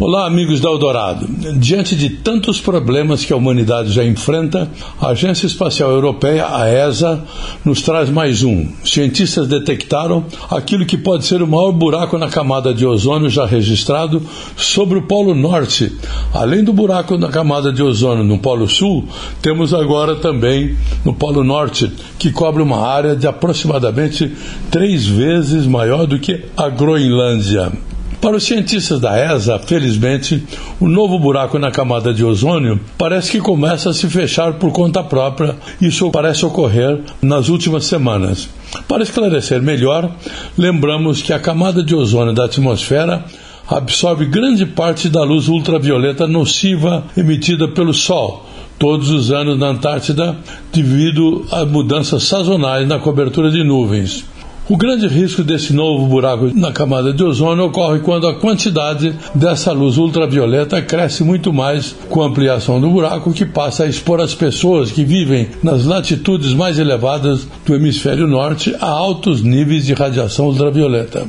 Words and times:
Olá, 0.00 0.28
amigos 0.28 0.60
da 0.60 0.68
Eldorado. 0.68 1.26
Diante 1.56 1.96
de 1.96 2.08
tantos 2.08 2.60
problemas 2.60 3.24
que 3.24 3.32
a 3.32 3.36
humanidade 3.36 3.90
já 3.90 4.04
enfrenta, 4.04 4.70
a 5.00 5.08
Agência 5.08 5.44
Espacial 5.44 5.90
Europeia, 5.90 6.46
a 6.46 6.68
ESA, 6.68 7.24
nos 7.64 7.82
traz 7.82 8.08
mais 8.08 8.44
um. 8.44 8.68
Cientistas 8.84 9.48
detectaram 9.48 10.24
aquilo 10.48 10.86
que 10.86 10.96
pode 10.96 11.26
ser 11.26 11.42
o 11.42 11.48
maior 11.48 11.72
buraco 11.72 12.16
na 12.16 12.28
camada 12.28 12.72
de 12.72 12.86
ozônio 12.86 13.28
já 13.28 13.44
registrado 13.44 14.22
sobre 14.56 15.00
o 15.00 15.02
Polo 15.02 15.34
Norte. 15.34 15.92
Além 16.32 16.62
do 16.62 16.72
buraco 16.72 17.18
na 17.18 17.28
camada 17.28 17.72
de 17.72 17.82
ozônio 17.82 18.22
no 18.22 18.38
Polo 18.38 18.68
Sul, 18.68 19.04
temos 19.42 19.74
agora 19.74 20.14
também 20.14 20.76
no 21.04 21.12
Polo 21.12 21.42
Norte, 21.42 21.92
que 22.20 22.30
cobre 22.30 22.62
uma 22.62 22.86
área 22.86 23.16
de 23.16 23.26
aproximadamente 23.26 24.32
três 24.70 25.04
vezes 25.08 25.66
maior 25.66 26.06
do 26.06 26.20
que 26.20 26.44
a 26.56 26.68
Groenlândia. 26.68 27.72
Para 28.20 28.36
os 28.36 28.44
cientistas 28.44 28.98
da 28.98 29.16
ESA, 29.16 29.60
felizmente, 29.60 30.42
o 30.80 30.88
novo 30.88 31.20
buraco 31.20 31.56
na 31.56 31.70
camada 31.70 32.12
de 32.12 32.24
ozônio 32.24 32.80
parece 32.98 33.30
que 33.30 33.40
começa 33.40 33.90
a 33.90 33.94
se 33.94 34.08
fechar 34.08 34.54
por 34.54 34.72
conta 34.72 35.04
própria. 35.04 35.54
Isso 35.80 36.10
parece 36.10 36.44
ocorrer 36.44 37.00
nas 37.22 37.48
últimas 37.48 37.84
semanas. 37.84 38.48
Para 38.88 39.04
esclarecer 39.04 39.62
melhor, 39.62 40.10
lembramos 40.56 41.22
que 41.22 41.32
a 41.32 41.38
camada 41.38 41.82
de 41.82 41.94
ozônio 41.94 42.34
da 42.34 42.46
atmosfera 42.46 43.24
absorve 43.68 44.26
grande 44.26 44.66
parte 44.66 45.08
da 45.08 45.22
luz 45.22 45.46
ultravioleta 45.46 46.26
nociva 46.26 47.04
emitida 47.16 47.68
pelo 47.68 47.94
Sol 47.94 48.46
todos 48.78 49.10
os 49.10 49.30
anos 49.30 49.58
na 49.58 49.68
Antártida 49.68 50.36
devido 50.72 51.46
a 51.50 51.64
mudanças 51.64 52.24
sazonais 52.24 52.86
na 52.86 52.98
cobertura 52.98 53.50
de 53.50 53.62
nuvens. 53.62 54.24
O 54.70 54.76
grande 54.76 55.08
risco 55.08 55.42
desse 55.42 55.72
novo 55.72 56.06
buraco 56.06 56.50
na 56.54 56.70
camada 56.70 57.10
de 57.10 57.24
ozônio 57.24 57.64
ocorre 57.64 58.00
quando 58.00 58.28
a 58.28 58.34
quantidade 58.34 59.14
dessa 59.34 59.72
luz 59.72 59.96
ultravioleta 59.96 60.82
cresce 60.82 61.24
muito 61.24 61.54
mais 61.54 61.96
com 62.10 62.20
a 62.20 62.26
ampliação 62.26 62.78
do 62.78 62.90
buraco, 62.90 63.32
que 63.32 63.46
passa 63.46 63.84
a 63.84 63.86
expor 63.86 64.20
as 64.20 64.34
pessoas 64.34 64.92
que 64.92 65.04
vivem 65.04 65.48
nas 65.62 65.86
latitudes 65.86 66.52
mais 66.52 66.78
elevadas 66.78 67.48
do 67.64 67.74
hemisfério 67.74 68.26
norte 68.26 68.76
a 68.78 68.90
altos 68.90 69.40
níveis 69.40 69.86
de 69.86 69.94
radiação 69.94 70.48
ultravioleta. 70.48 71.26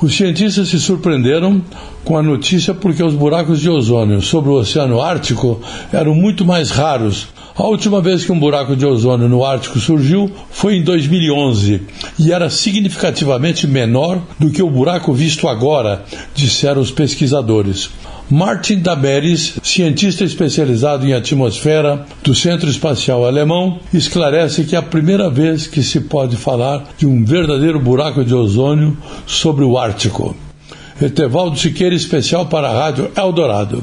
Os 0.00 0.16
cientistas 0.16 0.66
se 0.66 0.80
surpreenderam 0.80 1.62
com 2.04 2.18
a 2.18 2.22
notícia 2.22 2.74
porque 2.74 3.04
os 3.04 3.14
buracos 3.14 3.60
de 3.60 3.70
ozônio 3.70 4.20
sobre 4.20 4.50
o 4.50 4.54
Oceano 4.54 5.00
Ártico 5.00 5.60
eram 5.92 6.16
muito 6.16 6.44
mais 6.44 6.72
raros. 6.72 7.28
A 7.54 7.64
última 7.64 8.00
vez 8.00 8.24
que 8.24 8.32
um 8.32 8.38
buraco 8.38 8.74
de 8.74 8.86
ozônio 8.86 9.28
no 9.28 9.44
Ártico 9.44 9.78
surgiu 9.78 10.30
foi 10.50 10.76
em 10.76 10.82
2011 10.82 11.82
e 12.18 12.32
era 12.32 12.48
significativamente 12.48 13.66
menor 13.66 14.22
do 14.38 14.50
que 14.50 14.62
o 14.62 14.70
buraco 14.70 15.12
visto 15.12 15.46
agora, 15.46 16.02
disseram 16.34 16.80
os 16.80 16.90
pesquisadores. 16.90 17.90
Martin 18.30 18.78
Daberis, 18.78 19.58
cientista 19.62 20.24
especializado 20.24 21.06
em 21.06 21.12
atmosfera 21.12 22.06
do 22.22 22.34
Centro 22.34 22.70
Espacial 22.70 23.26
Alemão, 23.26 23.78
esclarece 23.92 24.64
que 24.64 24.74
é 24.74 24.78
a 24.78 24.82
primeira 24.82 25.28
vez 25.28 25.66
que 25.66 25.82
se 25.82 26.00
pode 26.00 26.36
falar 26.36 26.84
de 26.96 27.06
um 27.06 27.22
verdadeiro 27.22 27.78
buraco 27.78 28.24
de 28.24 28.34
ozônio 28.34 28.96
sobre 29.26 29.62
o 29.62 29.76
Ártico. 29.76 30.34
Etevaldo 31.00 31.58
Siqueira, 31.58 31.94
especial 31.94 32.46
para 32.46 32.70
a 32.70 32.84
Rádio 32.84 33.10
Eldorado. 33.14 33.82